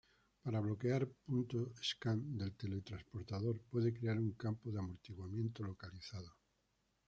Para 0.41 0.59
bloquear 0.61 1.07
punto 1.07 1.73
Scan 1.79 2.35
del 2.35 2.55
teletransportador, 2.55 3.59
puede 3.69 3.93
crear 3.93 4.17
un 4.17 4.31
campo 4.31 4.71
de 4.71 4.79
amortiguamiento 4.79 5.61
localizado. 5.61 6.35